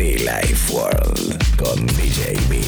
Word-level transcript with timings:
Be 0.00 0.16
Life 0.16 0.72
World 0.72 1.56
con 1.58 1.86
DJ 1.88 2.32
B. 2.48 2.58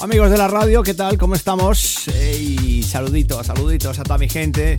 Amigos 0.00 0.30
de 0.30 0.36
la 0.36 0.48
radio, 0.48 0.82
¿qué 0.82 0.92
tal? 0.92 1.16
¿Cómo 1.16 1.34
estamos? 1.34 2.02
Hey, 2.12 2.82
saluditos, 2.82 3.46
saluditos 3.46 3.98
a 3.98 4.02
toda 4.02 4.18
mi 4.18 4.28
gente 4.28 4.76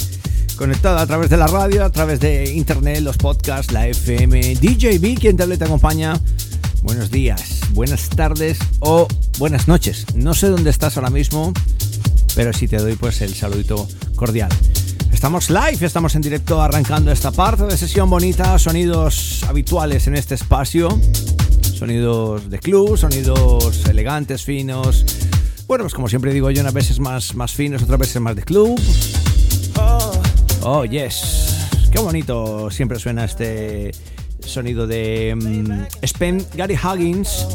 conectada 0.55 1.02
a 1.02 1.08
través 1.08 1.31
de 1.31 1.38
la 1.38 1.47
radio, 1.47 1.84
a 1.84 1.89
través 1.89 2.20
de 2.20 2.52
internet, 2.52 3.00
los 3.00 3.17
podcasts, 3.17 3.73
la 3.73 3.88
FM, 3.88 4.53
DJB, 4.53 5.20
quien 5.20 5.36
te 5.36 5.52
y 5.52 5.58
te 5.58 5.63
acompaña. 5.63 6.13
Buenos 6.82 7.12
días, 7.12 7.59
buenas 7.72 8.09
tardes 8.09 8.58
o 8.80 9.08
buenas 9.38 9.67
noches. 9.67 10.06
No 10.16 10.34
sé 10.34 10.48
dónde 10.48 10.70
estás 10.70 10.95
ahora 10.95 11.09
mismo, 11.09 11.52
pero 12.36 12.53
sí 12.53 12.70
te 12.70 12.78
doy 12.78 12.95
pues 12.95 13.22
el 13.22 13.36
saludito 13.36 13.88
cordial. 14.16 14.50
Estamos 15.12 15.50
live, 15.50 15.86
estamos 15.86 16.16
en 16.16 16.22
directo 16.22 16.62
arrancando 16.62 17.12
esta 17.12 17.31
parte 17.31 17.64
de 17.64 17.76
sesión 17.76 18.09
bonita, 18.09 18.58
sonidos 18.58 19.44
habituales 19.44 20.08
en 20.08 20.16
este 20.16 20.36
espacio, 20.36 20.90
sonidos 21.62 22.50
de 22.50 22.59
club, 22.59 22.98
sonidos 22.98 23.86
elegantes, 23.88 24.44
finos. 24.44 25.06
Bueno, 25.68 25.84
pues 25.84 25.94
como 25.94 26.08
siempre 26.08 26.34
digo 26.34 26.50
yo, 26.50 26.62
unas 26.62 26.73
veces 26.73 27.00
más, 27.00 27.36
más 27.36 27.52
finos, 27.52 27.84
otras 27.84 28.00
veces 28.00 28.22
más 28.22 28.38
de 28.38 28.44
club. 28.44 28.80
Oh, 30.62 30.86
yes. 30.86 31.68
Qué 31.92 32.00
bonito 32.00 32.72
siempre 32.72 33.00
suena 33.00 33.25
este 33.25 33.92
sonido 34.45 34.88
de 34.88 35.36
um, 35.36 35.86
Spen 36.04 36.45
Gary 36.56 36.76
Huggins 36.76 37.48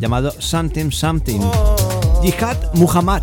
llamado 0.00 0.32
Something 0.38 0.90
Something. 0.90 1.40
Jihad 2.22 2.56
Muhammad. 2.74 3.22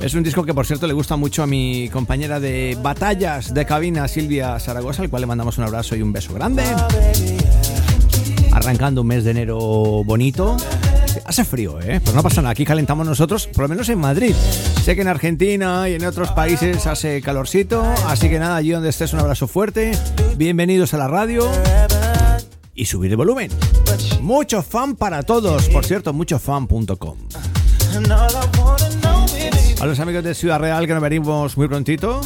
Es 0.00 0.14
un 0.14 0.24
disco 0.24 0.44
que 0.44 0.52
por 0.52 0.66
cierto 0.66 0.88
le 0.88 0.92
gusta 0.92 1.16
mucho 1.16 1.44
a 1.44 1.46
mi 1.46 1.88
compañera 1.92 2.40
de 2.40 2.76
batallas 2.82 3.54
de 3.54 3.64
cabina 3.64 4.08
Silvia 4.08 4.58
Zaragoza, 4.58 5.02
al 5.02 5.10
cual 5.10 5.22
le 5.22 5.26
mandamos 5.26 5.58
un 5.58 5.64
abrazo 5.64 5.94
y 5.94 6.02
un 6.02 6.12
beso 6.12 6.34
grande. 6.34 6.64
Arrancando 8.50 9.02
un 9.02 9.06
mes 9.06 9.22
de 9.22 9.30
enero 9.30 9.58
bonito. 10.04 10.56
Hace 11.24 11.44
frío, 11.44 11.80
¿eh? 11.80 12.00
Pues 12.02 12.14
no 12.14 12.22
pasa 12.22 12.42
nada, 12.42 12.52
aquí 12.52 12.64
calentamos 12.64 13.06
nosotros, 13.06 13.46
por 13.46 13.62
lo 13.62 13.68
menos 13.68 13.88
en 13.88 13.98
Madrid. 13.98 14.34
Sé 14.82 14.94
que 14.94 15.02
en 15.02 15.08
Argentina 15.08 15.88
y 15.88 15.94
en 15.94 16.04
otros 16.04 16.30
países 16.32 16.86
hace 16.86 17.20
calorcito, 17.22 17.82
así 18.06 18.28
que 18.28 18.38
nada, 18.38 18.56
allí 18.56 18.70
donde 18.70 18.88
estés 18.88 19.12
un 19.12 19.20
abrazo 19.20 19.46
fuerte. 19.46 19.92
Bienvenidos 20.36 20.94
a 20.94 20.98
la 20.98 21.08
radio 21.08 21.50
y 22.74 22.86
subir 22.86 23.10
el 23.10 23.16
volumen. 23.16 23.50
Mucho 24.20 24.62
fan 24.62 24.96
para 24.96 25.22
todos, 25.22 25.68
por 25.68 25.84
cierto, 25.84 26.12
muchofan.com. 26.12 27.18
A 29.80 29.86
los 29.86 30.00
amigos 30.00 30.24
de 30.24 30.34
Ciudad 30.34 30.60
Real 30.60 30.86
que 30.86 30.92
nos 30.94 31.02
venimos 31.02 31.56
muy 31.56 31.68
prontito. 31.68 32.20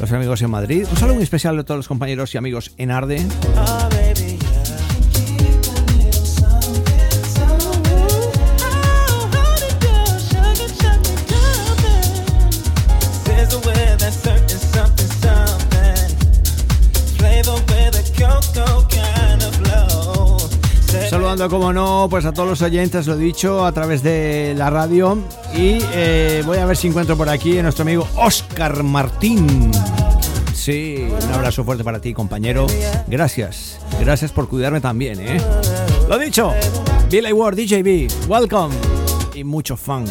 Los 0.00 0.12
amigos 0.12 0.42
en 0.42 0.50
Madrid. 0.50 0.86
Un 0.90 0.96
saludo 0.96 1.14
muy 1.14 1.24
especial 1.24 1.58
a 1.58 1.64
todos 1.64 1.78
los 1.78 1.88
compañeros 1.88 2.34
y 2.34 2.38
amigos 2.38 2.72
en 2.76 2.90
Arde. 2.90 3.26
Saludando, 21.36 21.54
como 21.54 21.72
no, 21.74 22.06
pues 22.08 22.24
a 22.24 22.32
todos 22.32 22.48
los 22.48 22.62
oyentes, 22.62 23.06
lo 23.06 23.14
dicho, 23.14 23.66
a 23.66 23.72
través 23.72 24.02
de 24.02 24.54
la 24.56 24.70
radio. 24.70 25.18
Y 25.54 25.80
eh, 25.92 26.42
voy 26.46 26.56
a 26.56 26.64
ver 26.64 26.78
si 26.78 26.88
encuentro 26.88 27.14
por 27.14 27.28
aquí 27.28 27.58
a 27.58 27.62
nuestro 27.62 27.82
amigo 27.82 28.08
Oscar 28.16 28.82
Martín. 28.82 29.70
Sí, 30.54 31.06
un 31.10 31.34
abrazo 31.34 31.62
fuerte 31.62 31.84
para 31.84 32.00
ti, 32.00 32.14
compañero. 32.14 32.66
Gracias, 33.06 33.78
gracias 34.00 34.32
por 34.32 34.48
cuidarme 34.48 34.80
también, 34.80 35.20
¿eh? 35.20 35.38
Lo 36.08 36.18
dicho, 36.18 36.54
Billy 37.10 37.32
Ward, 37.32 37.56
DJB, 37.56 38.30
welcome 38.30 38.74
y 39.34 39.44
mucho 39.44 39.76
fan. 39.76 40.06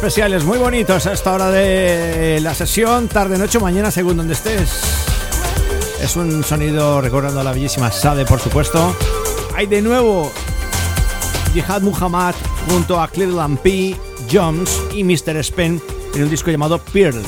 Especiales, 0.00 0.44
muy 0.44 0.56
bonitos 0.56 1.06
a 1.06 1.12
esta 1.12 1.30
hora 1.30 1.50
de 1.50 2.40
la 2.40 2.54
sesión, 2.54 3.06
tarde, 3.06 3.36
noche 3.36 3.58
mañana, 3.58 3.90
según 3.90 4.16
donde 4.16 4.32
estés. 4.32 4.70
Es 6.02 6.16
un 6.16 6.42
sonido 6.42 7.02
recordando 7.02 7.40
a 7.40 7.44
la 7.44 7.52
bellísima 7.52 7.92
Sade, 7.92 8.24
por 8.24 8.40
supuesto. 8.40 8.96
Hay 9.54 9.66
de 9.66 9.82
nuevo 9.82 10.32
Jihad 11.52 11.82
Muhammad 11.82 12.34
junto 12.66 12.98
a 12.98 13.08
Cleveland 13.08 13.58
P. 13.58 13.94
Jones 14.32 14.80
y 14.94 15.04
Mr. 15.04 15.36
Spen 15.44 15.82
en 16.14 16.22
un 16.22 16.30
disco 16.30 16.50
llamado 16.50 16.78
Pearls. 16.78 17.26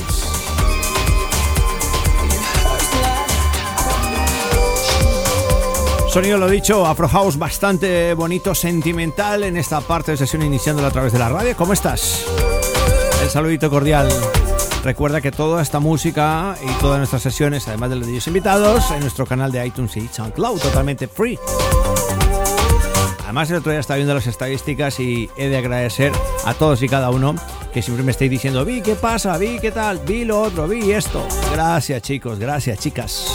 Sonido, 6.09 6.39
lo 6.39 6.49
dicho, 6.49 6.87
Afro 6.87 7.07
House 7.07 7.37
bastante 7.37 8.15
bonito, 8.15 8.55
sentimental 8.55 9.43
en 9.43 9.57
esta 9.57 9.79
parte 9.81 10.13
de 10.13 10.17
sesión 10.17 10.41
iniciándola 10.41 10.87
a 10.87 10.91
través 10.91 11.13
de 11.13 11.19
la 11.19 11.29
radio. 11.29 11.55
¿Cómo 11.55 11.73
estás? 11.73 12.25
Saludito 13.33 13.71
cordial. 13.71 14.07
Recuerda 14.83 15.19
que 15.19 15.31
toda 15.31 15.63
esta 15.63 15.79
música 15.79 16.55
y 16.63 16.71
todas 16.79 16.99
nuestras 16.99 17.23
sesiones, 17.23 17.67
además 17.67 17.89
de 17.89 17.95
los 17.95 18.05
vídeos 18.05 18.27
invitados, 18.27 18.91
en 18.91 18.99
nuestro 18.99 19.25
canal 19.25 19.51
de 19.51 19.65
iTunes 19.65 19.97
y 19.97 20.07
SoundCloud, 20.07 20.59
totalmente 20.59 21.07
free. 21.07 21.39
Además, 23.23 23.49
el 23.49 23.55
otro 23.55 23.71
día 23.71 23.79
estaba 23.79 23.95
viendo 23.95 24.13
las 24.13 24.27
estadísticas 24.27 24.99
y 24.99 25.31
he 25.35 25.47
de 25.47 25.57
agradecer 25.57 26.11
a 26.45 26.53
todos 26.53 26.83
y 26.83 26.87
cada 26.87 27.09
uno 27.09 27.33
que 27.73 27.81
siempre 27.81 28.05
me 28.05 28.11
estáis 28.11 28.29
diciendo, 28.29 28.63
vi, 28.65 28.83
¿qué 28.83 28.93
pasa? 28.93 29.35
Vi, 29.39 29.57
¿qué 29.57 29.71
tal? 29.71 29.97
Vi 30.05 30.25
lo 30.25 30.39
otro, 30.39 30.67
vi 30.67 30.91
esto. 30.91 31.27
Gracias, 31.51 32.03
chicos, 32.03 32.37
gracias, 32.37 32.77
chicas. 32.77 33.25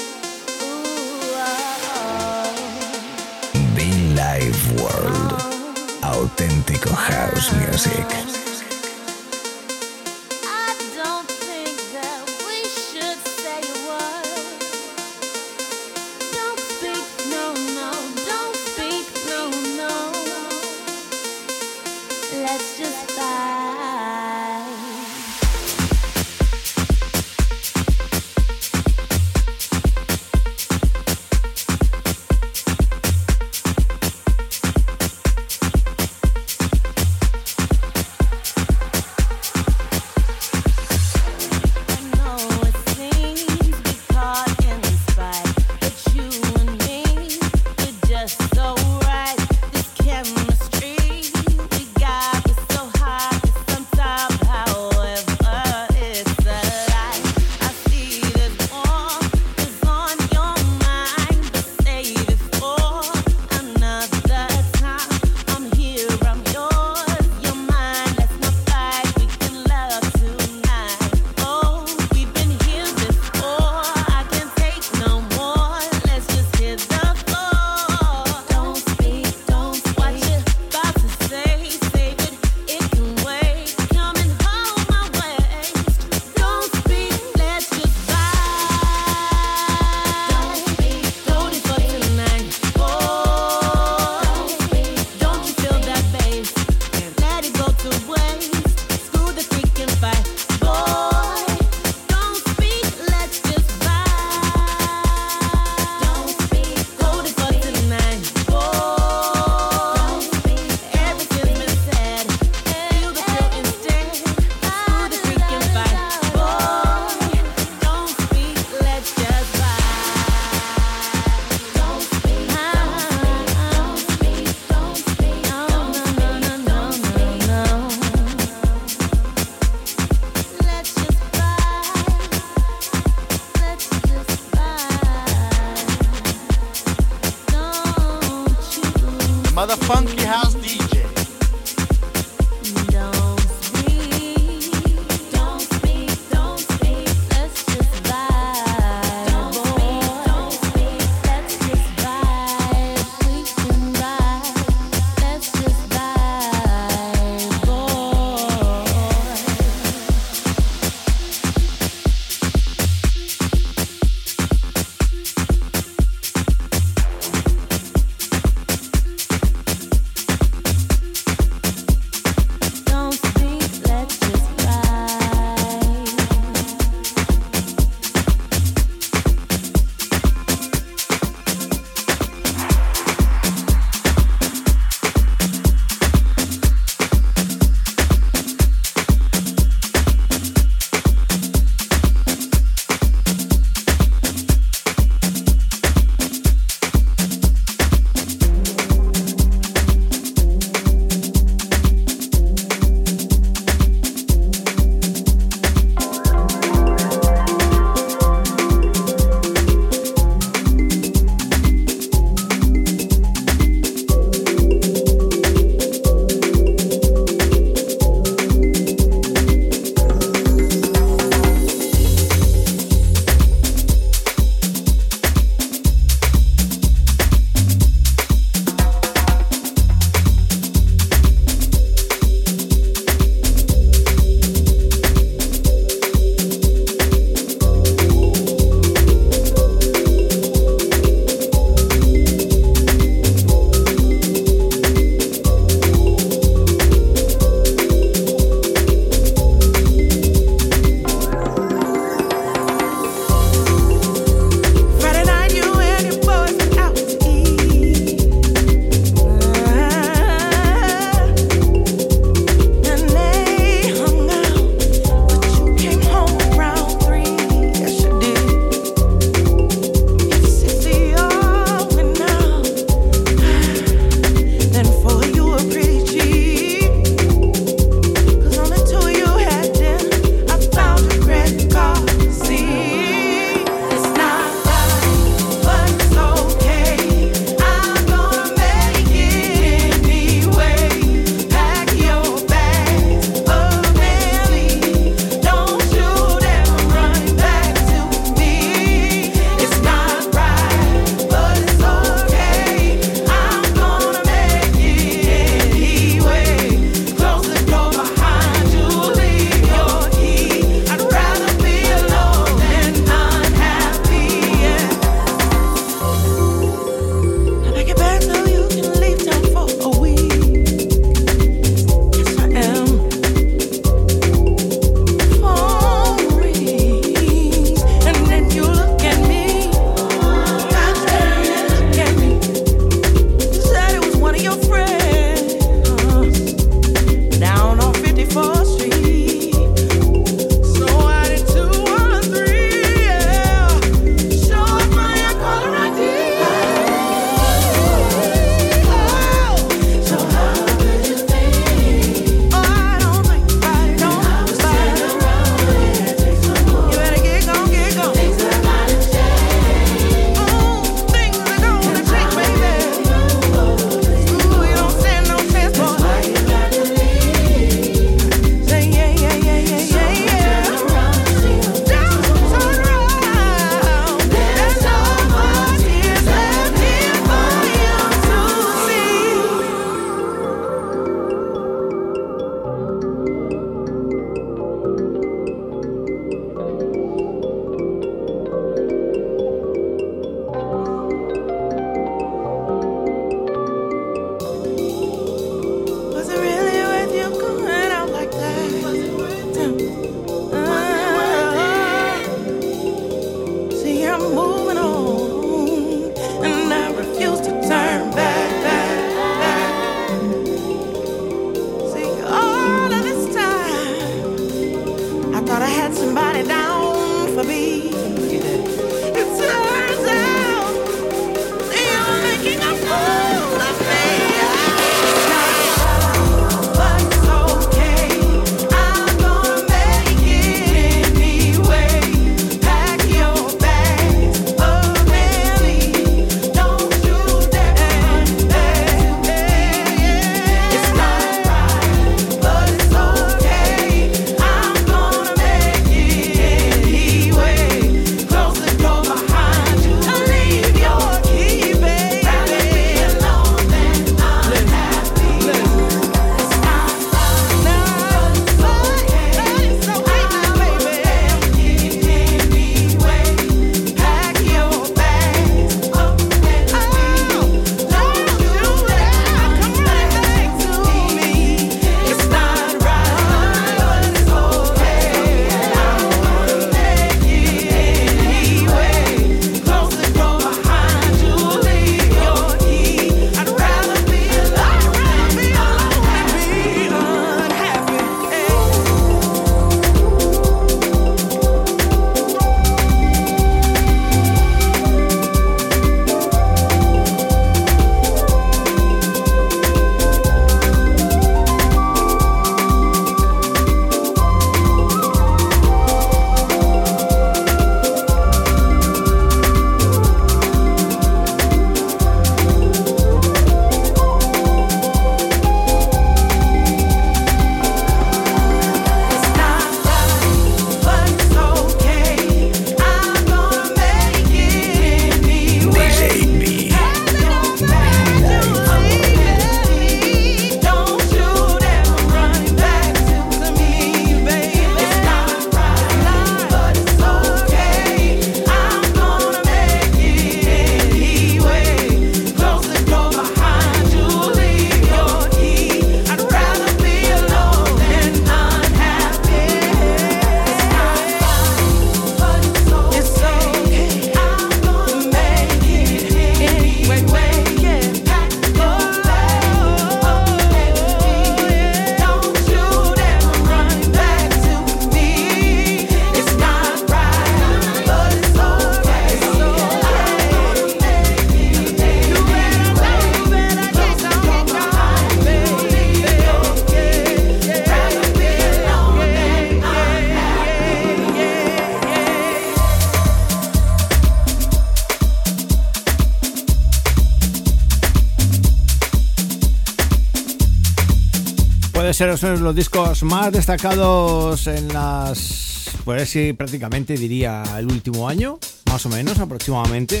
Ser 591.98 592.40
los 592.40 592.54
discos 592.54 593.02
más 593.02 593.32
destacados 593.32 594.46
en 594.46 594.68
las. 594.68 595.68
Pues 595.84 596.08
sí, 596.08 596.32
prácticamente 596.32 596.96
diría 596.96 597.42
el 597.58 597.66
último 597.66 598.08
año, 598.08 598.38
más 598.66 598.86
o 598.86 598.88
menos 598.88 599.18
aproximadamente. 599.18 600.00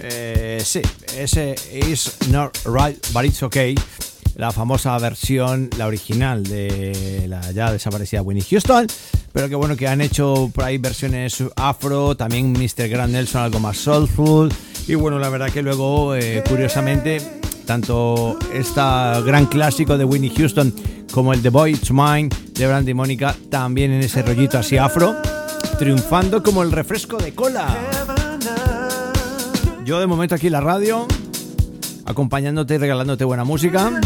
Eh, 0.00 0.60
sí, 0.64 0.82
ese 1.16 1.54
is 1.72 2.16
not 2.28 2.58
right, 2.64 2.98
but 3.12 3.24
it's 3.24 3.40
okay. 3.44 3.76
La 4.34 4.50
famosa 4.50 4.98
versión, 4.98 5.70
la 5.78 5.86
original 5.86 6.42
de 6.42 7.26
la 7.28 7.52
ya 7.52 7.70
desaparecida 7.70 8.20
Winnie 8.22 8.44
Houston. 8.50 8.88
Pero 9.32 9.48
que 9.48 9.54
bueno 9.54 9.76
que 9.76 9.86
han 9.86 10.00
hecho 10.00 10.50
por 10.52 10.64
ahí 10.64 10.78
versiones 10.78 11.40
afro, 11.54 12.16
también 12.16 12.50
Mr. 12.50 12.88
Grand 12.88 13.12
Nelson 13.12 13.42
algo 13.42 13.60
más 13.60 13.76
soulful. 13.76 14.52
Y 14.88 14.96
bueno, 14.96 15.20
la 15.20 15.28
verdad 15.28 15.50
que 15.50 15.62
luego, 15.62 16.16
eh, 16.16 16.42
curiosamente, 16.48 17.20
tanto 17.64 18.36
este 18.52 18.80
gran 19.24 19.46
clásico 19.46 19.96
de 19.96 20.04
Winnie 20.04 20.32
Houston 20.36 20.74
como 21.12 21.32
el 21.32 21.42
The 21.42 21.50
Boy 21.50 21.72
It's 21.72 21.90
Mine 21.90 22.30
de 22.54 22.66
Brandy 22.66 22.94
Mónica, 22.94 23.36
también 23.50 23.92
en 23.92 24.00
ese 24.00 24.22
rollito 24.22 24.58
así 24.58 24.78
afro, 24.78 25.14
triunfando 25.78 26.42
como 26.42 26.62
el 26.62 26.72
refresco 26.72 27.18
de 27.18 27.34
cola. 27.34 27.68
Yo 29.84 30.00
de 30.00 30.06
momento 30.06 30.34
aquí 30.34 30.46
en 30.46 30.54
la 30.54 30.60
radio, 30.60 31.06
acompañándote 32.06 32.74
y 32.74 32.78
regalándote 32.78 33.24
buena 33.24 33.44
música. 33.44 34.00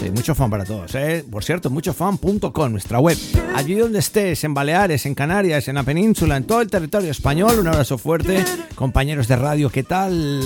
Sí, 0.00 0.10
mucho 0.10 0.34
fan 0.34 0.50
para 0.50 0.64
todos, 0.64 0.94
¿eh? 0.94 1.24
Por 1.30 1.42
cierto, 1.42 1.70
muchofan.com, 1.70 2.70
nuestra 2.70 3.00
web. 3.00 3.16
Allí 3.54 3.74
donde 3.74 4.00
estés, 4.00 4.44
en 4.44 4.52
Baleares, 4.52 5.06
en 5.06 5.14
Canarias, 5.14 5.68
en 5.68 5.76
la 5.76 5.84
península, 5.84 6.36
en 6.36 6.44
todo 6.44 6.60
el 6.60 6.68
territorio 6.68 7.10
español, 7.10 7.58
un 7.58 7.68
abrazo 7.68 7.96
fuerte. 7.96 8.44
Compañeros 8.74 9.26
de 9.28 9.36
radio, 9.36 9.70
¿qué 9.70 9.84
tal? 9.84 10.42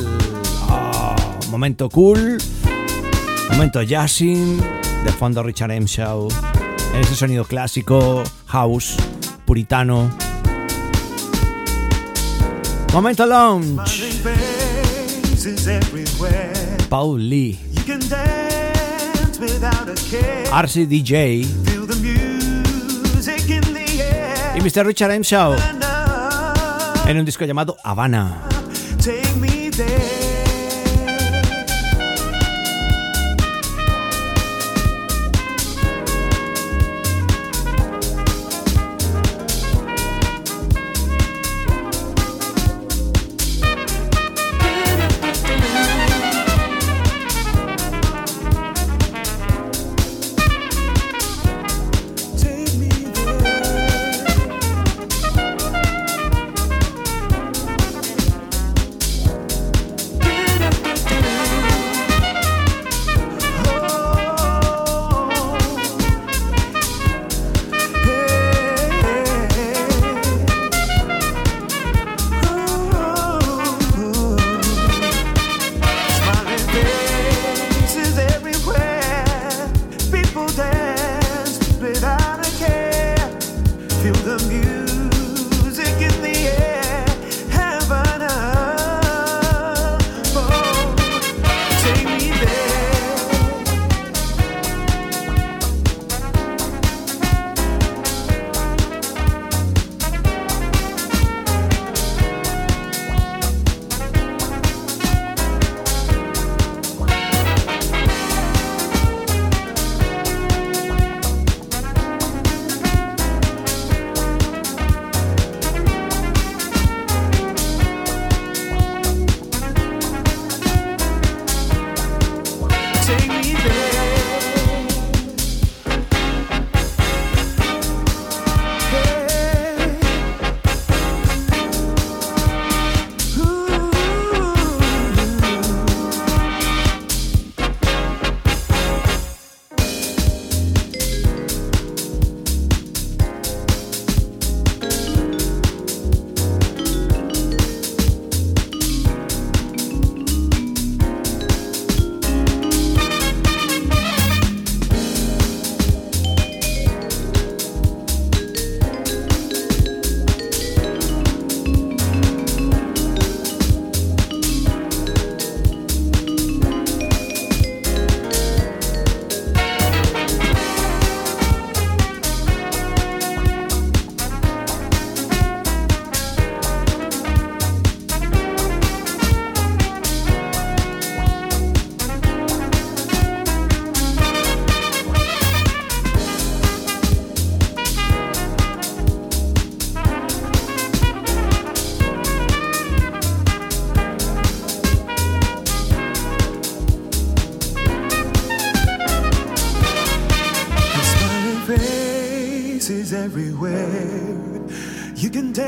Oh, 0.71 1.17
momento 1.51 1.89
cool, 1.89 2.39
momento 3.51 3.83
jazzing, 3.83 4.63
de 5.05 5.13
fondo 5.13 5.43
Richard 5.43 5.71
M. 5.73 5.87
Show, 5.87 6.29
en 6.95 7.01
ese 7.01 7.15
sonido 7.15 7.45
clásico, 7.45 8.23
house, 8.47 8.97
puritano. 9.45 10.11
Momento 12.93 13.27
lounge. 13.27 14.23
Paul 16.89 17.29
Lee. 17.29 17.59
RC 20.53 20.87
DJ 20.87 21.47
y 24.55 24.61
Mr. 24.61 24.87
Richard 24.87 25.13
M. 25.13 25.23
Shaw 25.23 25.55
en 27.07 27.19
un 27.19 27.25
disco 27.25 27.45
llamado 27.45 27.77
Havana. 27.85 28.43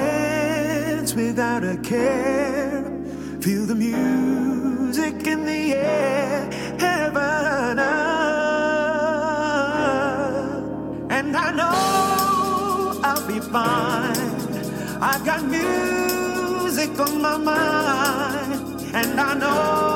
dance 0.00 1.14
without 1.14 1.62
a 1.64 1.76
care. 1.78 2.84
Feel 3.40 3.64
the 3.66 3.74
music 3.74 5.26
in 5.26 5.44
the 5.44 5.74
air. 5.74 6.50
Heaven 6.78 7.78
up. 7.78 7.90
And 11.10 11.36
I 11.36 11.48
know 11.58 13.00
I'll 13.08 13.26
be 13.26 13.40
fine. 13.40 14.16
I 15.12 15.14
got 15.28 15.42
music 15.44 16.90
on 17.06 17.22
my 17.22 17.36
mind. 17.36 18.80
And 18.94 19.20
I 19.20 19.34
know. 19.34 19.89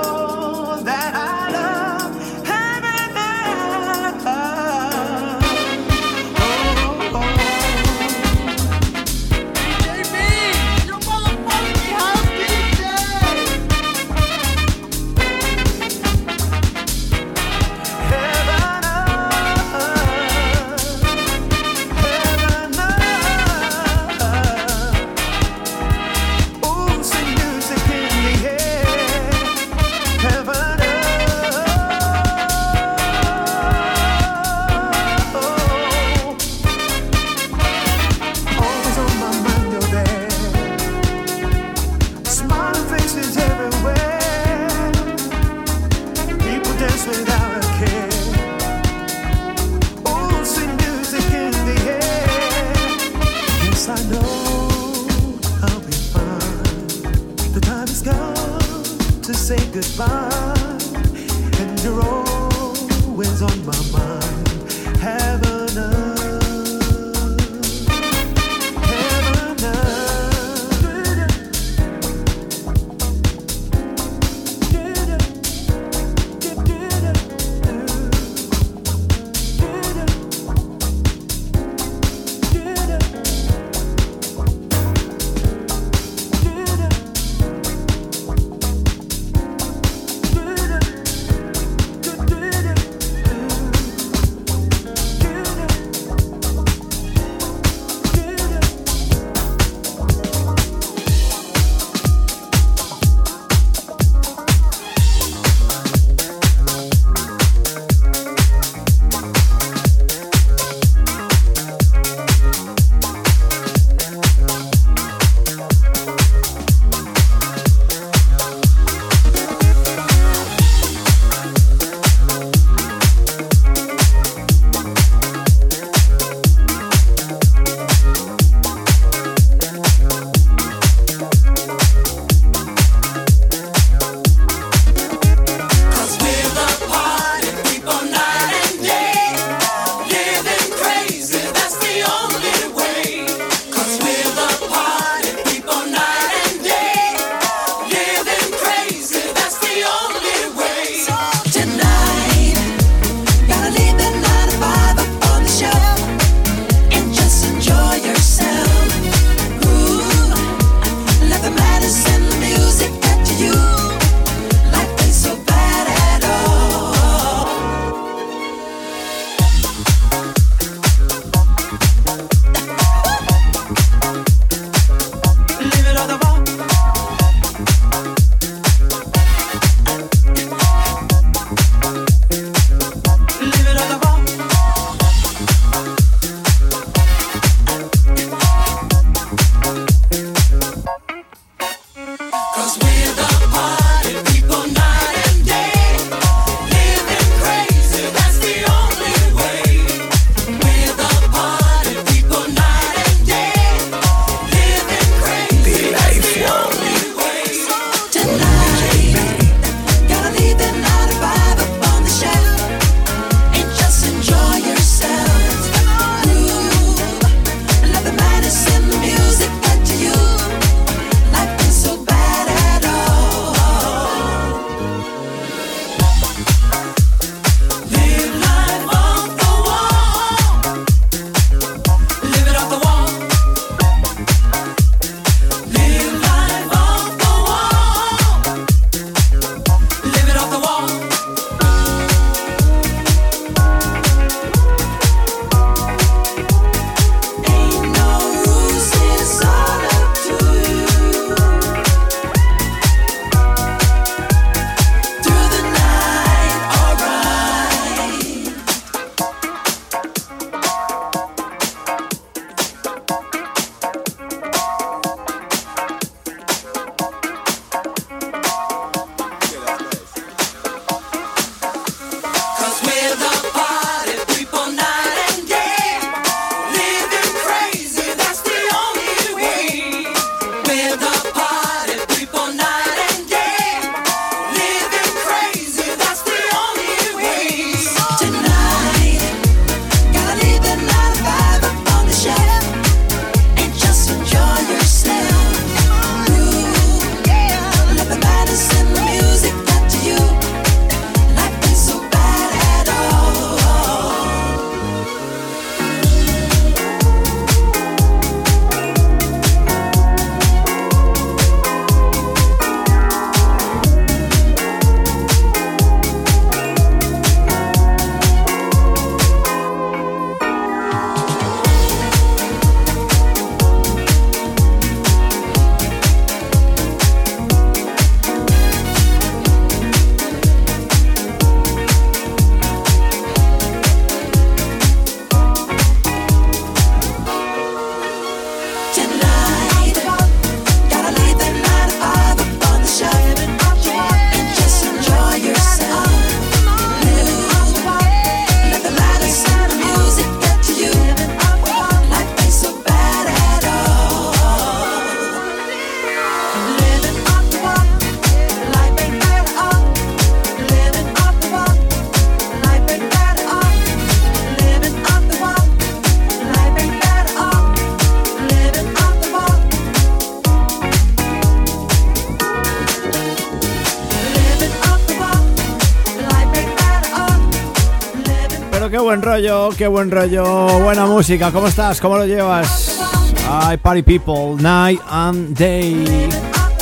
Qué 379.76 379.86
buen 379.86 380.10
rollo, 380.10 380.80
buena 380.80 381.06
música. 381.06 381.50
¿Cómo 381.50 381.66
estás? 381.68 382.00
¿Cómo 382.00 382.16
lo 382.16 382.26
llevas? 382.26 383.00
Ay, 383.48 383.76
Party 383.76 384.02
People, 384.02 384.62
Night 384.62 385.00
and 385.08 385.56
Day. 385.56 386.28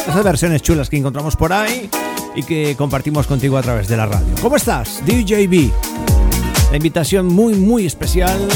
Esas 0.06 0.22
versiones 0.22 0.62
chulas 0.62 0.90
que 0.90 0.96
encontramos 0.96 1.36
por 1.36 1.52
ahí 1.52 1.88
y 2.34 2.42
que 2.42 2.74
compartimos 2.76 3.26
contigo 3.26 3.56
a 3.56 3.62
través 3.62 3.88
de 3.88 3.96
la 3.96 4.06
radio. 4.06 4.34
¿Cómo 4.40 4.56
estás? 4.56 5.02
DJB. 5.06 5.70
La 6.70 6.76
invitación 6.76 7.26
muy, 7.26 7.54
muy 7.54 7.86
especial 7.86 8.48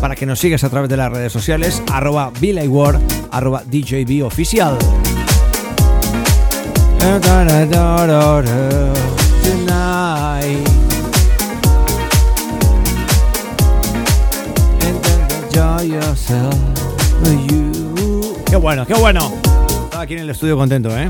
para 0.00 0.14
que 0.14 0.26
nos 0.26 0.38
sigas 0.38 0.64
a 0.64 0.70
través 0.70 0.88
de 0.88 0.96
las 0.96 1.10
redes 1.10 1.32
sociales, 1.32 1.82
arroba 1.92 2.32
Ward, 2.68 3.00
arroba 3.30 3.62
DJB 3.64 4.24
oficial. 4.24 4.78
Qué 18.46 18.56
bueno, 18.56 18.84
qué 18.84 18.94
bueno. 18.94 19.32
Estaba 19.84 20.02
aquí 20.02 20.14
en 20.14 20.20
el 20.20 20.30
estudio 20.30 20.56
contento, 20.56 20.90
¿eh? 20.96 21.08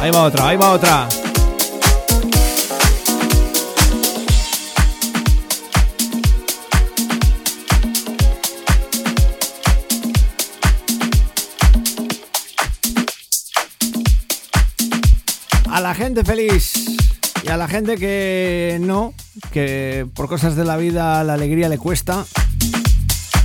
Ahí 0.00 0.10
va 0.10 0.22
otra, 0.24 0.48
ahí 0.48 0.56
va 0.56 0.70
otra. 0.72 1.08
A 15.80 15.82
la 15.82 15.94
gente 15.94 16.22
feliz 16.26 16.74
y 17.42 17.48
a 17.48 17.56
la 17.56 17.66
gente 17.66 17.96
que 17.96 18.76
no, 18.82 19.14
que 19.50 20.06
por 20.14 20.28
cosas 20.28 20.54
de 20.54 20.62
la 20.62 20.76
vida 20.76 21.24
la 21.24 21.32
alegría 21.32 21.70
le 21.70 21.78
cuesta. 21.78 22.26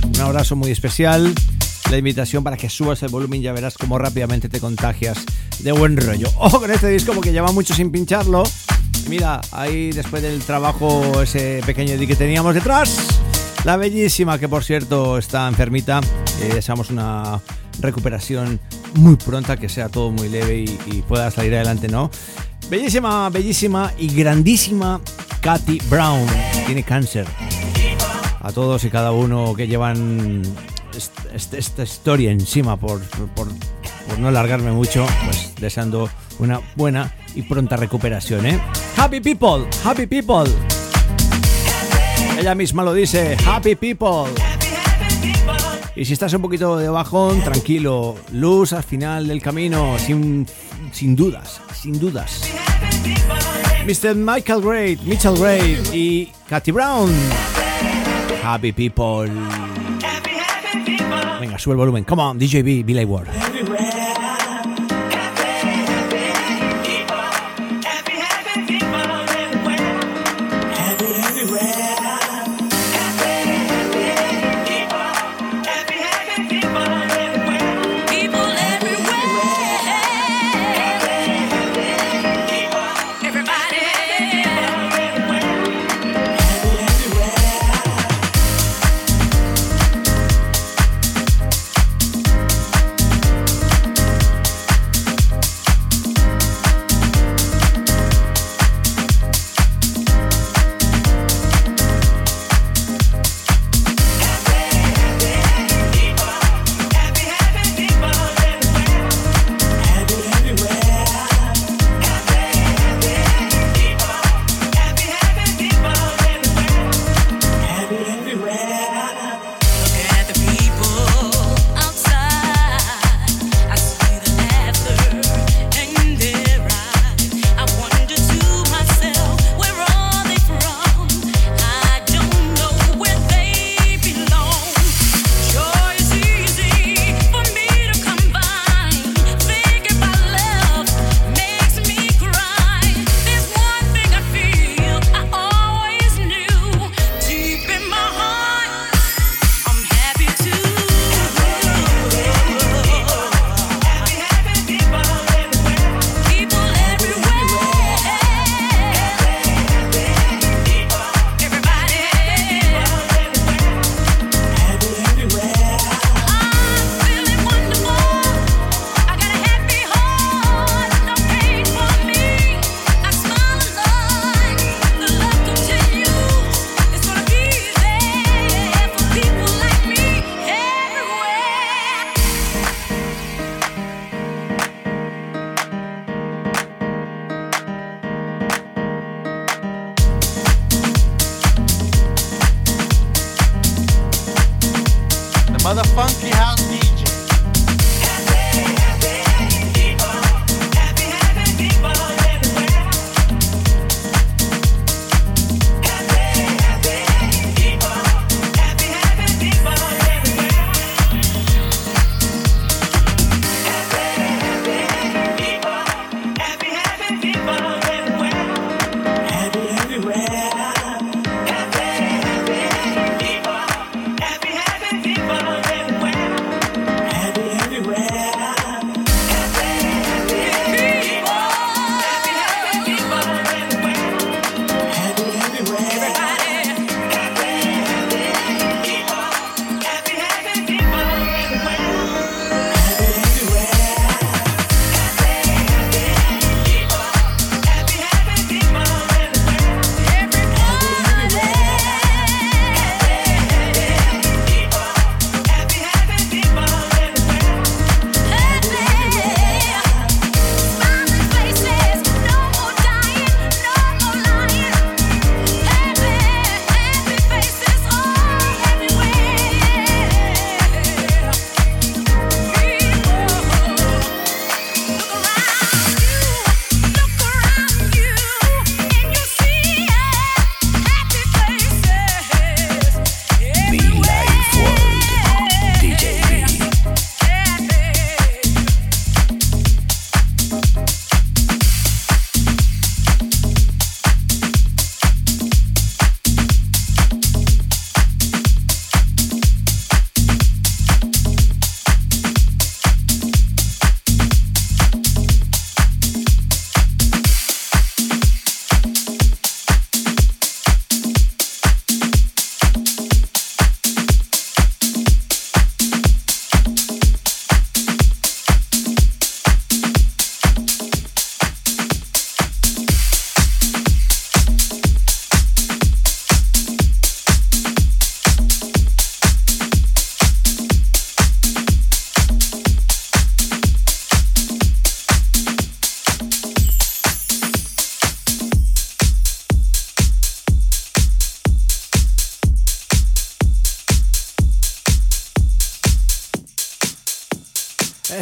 Un 0.04 0.20
abrazo 0.20 0.54
muy 0.54 0.70
especial. 0.70 1.32
La 1.90 1.96
invitación 1.96 2.44
para 2.44 2.58
que 2.58 2.68
subas 2.68 3.02
el 3.02 3.08
volumen 3.08 3.40
ya 3.40 3.54
verás 3.54 3.78
cómo 3.78 3.96
rápidamente 3.96 4.50
te 4.50 4.60
contagias 4.60 5.16
de 5.60 5.72
buen 5.72 5.96
rollo. 5.96 6.28
Ojo 6.36 6.60
con 6.60 6.70
este 6.70 6.90
disco 6.90 7.14
porque 7.14 7.32
lleva 7.32 7.52
mucho 7.52 7.72
sin 7.72 7.90
pincharlo. 7.90 8.42
Mira, 9.08 9.40
ahí 9.50 9.92
después 9.92 10.22
del 10.22 10.42
trabajo 10.42 11.22
ese 11.22 11.62
pequeño 11.64 11.94
edit 11.94 12.10
que 12.10 12.16
teníamos 12.16 12.54
detrás. 12.54 12.98
La 13.64 13.78
bellísima, 13.78 14.38
que 14.38 14.46
por 14.46 14.62
cierto 14.62 15.16
está 15.16 15.48
enfermita. 15.48 16.02
Eh, 16.42 16.50
deseamos 16.52 16.90
una 16.90 17.40
recuperación 17.80 18.60
muy 18.96 19.16
pronta, 19.16 19.56
que 19.56 19.68
sea 19.68 19.88
todo 19.88 20.10
muy 20.10 20.28
leve 20.28 20.64
y, 20.86 21.02
pueda 21.02 21.30
salir 21.30 21.54
adelante, 21.54 21.88
¿no? 21.88 22.10
Bellísima, 22.68 23.28
bellísima 23.30 23.92
y 23.96 24.08
grandísima 24.08 25.00
Katy 25.40 25.80
Brown. 25.88 26.26
Tiene 26.66 26.82
cáncer. 26.82 27.26
A 28.40 28.52
todos 28.52 28.84
y 28.84 28.90
cada 28.90 29.12
uno 29.12 29.54
que 29.56 29.66
llevan 29.66 30.42
esta 31.34 31.82
historia 31.82 32.30
encima 32.30 32.76
por, 32.76 33.00
por, 33.34 33.48
por, 33.48 34.18
no 34.18 34.28
alargarme 34.28 34.72
mucho, 34.72 35.06
pues 35.24 35.54
deseando 35.60 36.08
una 36.38 36.60
buena 36.76 37.12
y 37.34 37.42
pronta 37.42 37.76
recuperación, 37.76 38.46
¿eh? 38.46 38.60
Happy 38.96 39.20
people, 39.20 39.66
happy 39.84 40.06
people. 40.06 40.50
Ella 42.38 42.54
misma 42.54 42.82
lo 42.82 42.92
dice, 42.92 43.36
happy 43.46 43.74
people. 43.74 44.30
Y 45.96 46.04
si 46.04 46.12
estás 46.12 46.34
un 46.34 46.42
poquito 46.42 46.76
de 46.76 46.90
bajón, 46.90 47.40
tranquilo, 47.42 48.16
luz 48.32 48.74
al 48.74 48.82
final 48.82 49.26
del 49.28 49.40
camino, 49.40 49.98
sin, 49.98 50.46
sin 50.92 51.16
dudas, 51.16 51.62
sin 51.74 51.98
dudas. 51.98 52.42
Mr. 53.86 54.14
Michael 54.14 54.60
Gray, 54.60 54.98
Mitchell 55.04 55.34
Gray 55.38 55.80
y 55.94 56.30
Katy 56.48 56.70
Brown. 56.70 57.10
Happy 58.44 58.72
people. 58.72 59.30
Venga, 61.40 61.58
sube 61.58 61.72
el 61.72 61.78
volumen. 61.78 62.04
Come 62.04 62.22
on, 62.22 62.38
DJB, 62.38 62.84
Billy 62.84 63.04
Ward. 63.04 63.28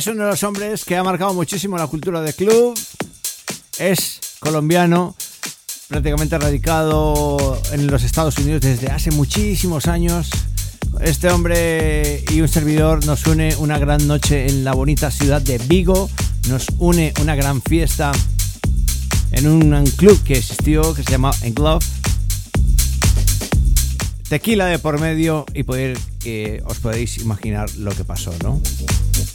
Es 0.05 0.09
uno 0.09 0.25
de 0.25 0.31
los 0.33 0.43
hombres 0.43 0.85
que 0.85 0.99
ha 0.99 1.03
marcado 1.03 1.33
muchísimo 1.33 1.79
la 1.79 1.87
cultura 1.87 2.21
de 2.21 2.35
club. 2.35 2.79
Es 3.79 4.21
colombiano, 4.39 5.17
prácticamente 5.89 6.37
radicado 6.37 7.59
en 7.73 7.87
los 7.87 8.03
Estados 8.03 8.37
Unidos 8.37 8.61
desde 8.61 8.89
hace 8.89 9.11
muchísimos 9.13 9.87
años. 9.87 10.29
Este 11.01 11.31
hombre 11.31 12.23
y 12.31 12.43
un 12.43 12.49
servidor 12.49 13.07
nos 13.07 13.27
une 13.27 13.57
una 13.57 13.79
gran 13.79 14.07
noche 14.07 14.47
en 14.47 14.63
la 14.63 14.75
bonita 14.75 15.11
ciudad 15.11 15.41
de 15.41 15.57
Vigo. 15.57 16.11
Nos 16.51 16.67
une 16.79 17.15
una 17.23 17.35
gran 17.35 17.63
fiesta 17.63 18.13
en 19.33 19.49
un 19.49 19.87
club 19.97 20.23
que 20.23 20.35
existió 20.35 20.93
que 20.93 21.03
se 21.03 21.13
llama 21.13 21.31
Englove. 21.41 21.83
Tequila 24.29 24.67
de 24.67 24.79
por 24.79 25.01
medio 25.01 25.47
y 25.55 25.63
poder 25.63 25.97
que 26.25 26.63
os 26.65 26.79
podéis 26.79 27.19
imaginar 27.19 27.69
lo 27.77 27.93
que 27.93 28.03
pasó, 28.03 28.33
¿no? 28.43 28.59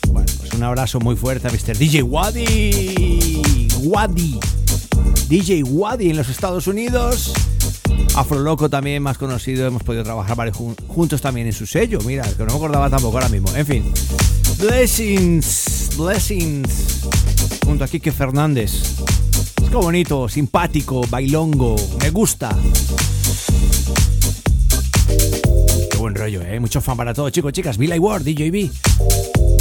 Bueno, 0.08 0.26
pues 0.40 0.52
un 0.54 0.64
abrazo 0.64 1.00
muy 1.00 1.16
fuerte 1.16 1.48
a 1.48 1.52
Mr. 1.52 1.78
DJ 1.78 2.02
Wadi. 2.02 3.70
Wadi. 3.84 4.40
DJ 5.28 5.64
Wadi 5.64 6.10
en 6.10 6.18
los 6.18 6.30
Estados 6.30 6.66
Unidos. 6.66 7.32
Afro 8.16 8.40
Loco 8.40 8.72
también 8.72 9.04
más 9.04 9.20
conocido, 9.20 9.68
hemos 9.68 9.84
podido 9.84 10.04
trabajar 10.04 10.36
varios 10.36 10.58
juntos 10.58 11.22
también 11.22 11.46
en 11.46 11.54
su 11.54 11.68
sello, 11.68 12.00
mira, 12.04 12.24
que 12.24 12.44
no 12.44 12.54
me 12.54 12.56
acordaba 12.56 12.90
tampoco 12.90 13.18
ahora 13.18 13.30
mismo. 13.30 13.56
En 13.56 13.68
fin, 13.68 13.84
Blessings, 14.58 15.92
Blessings, 15.96 17.02
junto 17.64 17.84
a 17.84 17.88
Kike 17.88 18.12
Fernández. 18.12 18.72
Es 19.64 19.70
como 19.70 19.84
bonito, 19.84 20.28
simpático, 20.28 21.02
bailongo, 21.08 21.76
me 22.02 22.10
gusta. 22.10 22.58
Buen 26.00 26.16
rollo, 26.16 26.42
¿eh? 26.42 26.62
Mucho 26.62 26.80
fan 26.80 26.96
para 26.96 27.14
todos, 27.14 27.30
chicos, 27.34 27.52
chicas. 27.52 27.78
Billy 27.78 28.00
Ward, 28.00 28.24
DJB. 28.24 29.59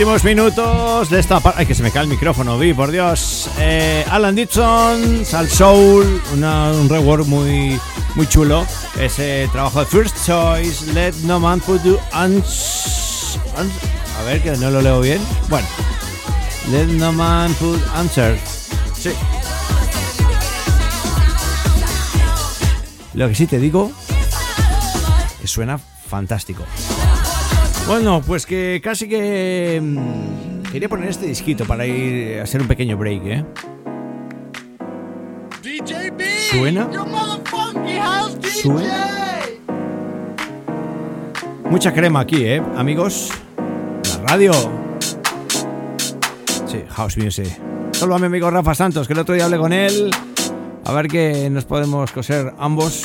Últimos 0.00 0.24
minutos 0.24 1.10
de 1.10 1.20
esta 1.20 1.40
parte. 1.40 1.60
Ay, 1.60 1.66
que 1.66 1.74
se 1.74 1.82
me 1.82 1.90
cae 1.90 2.04
el 2.04 2.08
micrófono, 2.08 2.58
vi, 2.58 2.72
por 2.72 2.90
Dios. 2.90 3.50
Eh, 3.58 4.02
Alan 4.08 4.34
Dixon, 4.34 5.26
Sal 5.26 5.46
Soul, 5.46 6.22
un 6.32 6.88
rework 6.88 7.26
muy, 7.26 7.78
muy 8.14 8.26
chulo. 8.26 8.66
Ese 8.98 9.46
trabajo 9.52 9.80
de 9.80 9.84
First 9.84 10.16
Choice, 10.24 10.90
Let 10.94 11.12
No 11.24 11.38
Man 11.38 11.60
Put 11.60 11.82
You 11.84 11.98
ans, 12.12 13.38
A 14.18 14.22
ver, 14.22 14.42
que 14.42 14.52
no 14.52 14.70
lo 14.70 14.80
leo 14.80 15.02
bien. 15.02 15.20
Bueno, 15.50 15.68
Let 16.70 16.86
No 16.86 17.12
Man 17.12 17.52
Put 17.60 17.82
Answer. 17.94 18.38
Sí. 18.98 19.10
Lo 23.12 23.28
que 23.28 23.34
sí 23.34 23.46
te 23.46 23.58
digo, 23.58 23.92
que 25.42 25.46
suena 25.46 25.78
fantástico. 26.08 26.64
Bueno, 27.86 28.22
pues 28.24 28.46
que 28.46 28.80
casi 28.82 29.08
que 29.08 29.80
mm, 29.82 30.70
quería 30.70 30.88
poner 30.88 31.08
este 31.10 31.26
disquito 31.26 31.64
para 31.64 31.86
ir 31.86 32.40
a 32.40 32.44
hacer 32.44 32.60
un 32.60 32.68
pequeño 32.68 32.96
break, 32.96 33.22
¿eh? 33.26 33.44
¿Suena? 36.50 36.88
¿Suena? 38.62 39.40
Mucha 41.70 41.92
crema 41.92 42.20
aquí, 42.20 42.44
¿eh? 42.44 42.62
Amigos, 42.76 43.30
la 44.04 44.28
radio. 44.28 44.52
Sí, 46.66 46.82
House 46.88 47.16
Music. 47.16 47.46
Solo 47.92 48.16
a 48.16 48.18
mi 48.18 48.26
amigo 48.26 48.50
Rafa 48.50 48.74
Santos, 48.74 49.06
que 49.06 49.12
el 49.12 49.20
otro 49.20 49.34
día 49.34 49.44
hablé 49.44 49.58
con 49.58 49.72
él. 49.72 50.10
A 50.84 50.92
ver 50.92 51.06
qué 51.06 51.48
nos 51.50 51.64
podemos 51.64 52.10
coser 52.10 52.52
ambos, 52.58 53.02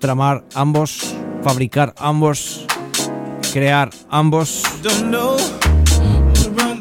tramar 0.00 0.44
ambos, 0.54 1.14
fabricar 1.42 1.94
ambos 1.98 2.65
crear 3.56 3.88
ambos 4.10 4.62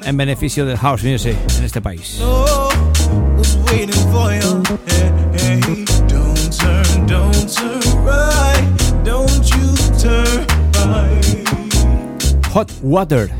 en 0.03 0.17
beneficio 0.17 0.65
del 0.65 0.77
house 0.77 1.05
music 1.05 1.37
en 1.57 1.63
este 1.63 1.81
país. 1.81 2.19
Hot 12.51 12.69
water. 12.83 13.31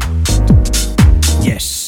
Yes. 1.43 1.84